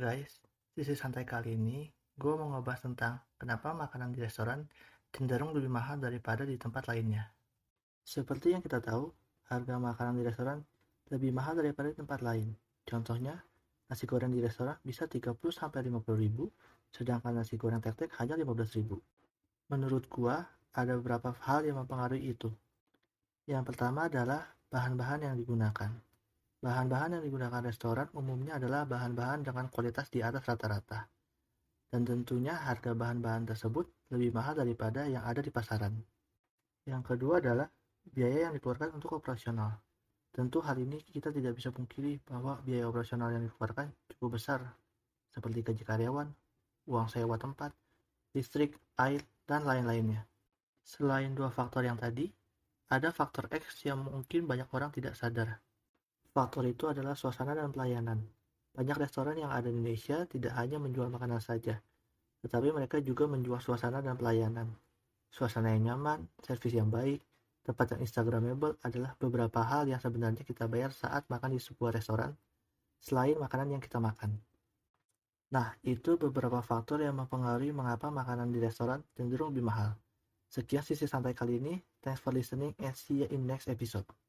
[0.00, 0.40] guys,
[0.72, 1.84] sisi santai kali ini
[2.16, 4.64] gue mau ngebahas tentang kenapa makanan di restoran
[5.12, 7.28] cenderung lebih mahal daripada di tempat lainnya.
[8.00, 9.12] Seperti yang kita tahu,
[9.52, 10.64] harga makanan di restoran
[11.12, 12.48] lebih mahal daripada di tempat lain.
[12.88, 13.44] Contohnya,
[13.92, 15.36] nasi goreng di restoran bisa 30-50
[16.16, 16.48] ribu,
[16.88, 18.96] sedangkan nasi goreng tek-tek hanya 15 ribu.
[19.68, 22.48] Menurut gua, ada beberapa hal yang mempengaruhi itu.
[23.44, 26.07] Yang pertama adalah bahan-bahan yang digunakan.
[26.58, 31.06] Bahan-bahan yang digunakan restoran umumnya adalah bahan-bahan dengan kualitas di atas rata-rata.
[31.86, 35.94] Dan tentunya harga bahan-bahan tersebut lebih mahal daripada yang ada di pasaran.
[36.82, 37.70] Yang kedua adalah
[38.10, 39.78] biaya yang dikeluarkan untuk operasional.
[40.34, 44.60] Tentu hal ini kita tidak bisa pungkiri bahwa biaya operasional yang dikeluarkan cukup besar,
[45.30, 46.28] seperti gaji karyawan,
[46.90, 47.70] uang sewa tempat,
[48.34, 50.26] listrik, air, dan lain-lainnya.
[50.82, 52.26] Selain dua faktor yang tadi,
[52.90, 55.60] ada faktor X yang mungkin banyak orang tidak sadar,
[56.38, 58.22] Faktor itu adalah suasana dan pelayanan.
[58.70, 61.82] Banyak restoran yang ada di Indonesia tidak hanya menjual makanan saja,
[62.46, 64.70] tetapi mereka juga menjual suasana dan pelayanan.
[65.34, 67.18] Suasana yang nyaman, servis yang baik,
[67.66, 72.30] tempat yang instagramable adalah beberapa hal yang sebenarnya kita bayar saat makan di sebuah restoran,
[73.02, 74.38] selain makanan yang kita makan.
[75.50, 79.98] Nah, itu beberapa faktor yang mempengaruhi mengapa makanan di restoran cenderung lebih mahal.
[80.46, 81.74] Sekian sisi santai kali ini.
[81.98, 84.06] Thanks for listening and see you in next episode.